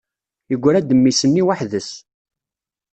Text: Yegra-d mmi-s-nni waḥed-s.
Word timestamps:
Yegra-d 0.51 0.89
mmi-s-nni 0.97 1.43
waḥed-s. 1.45 1.89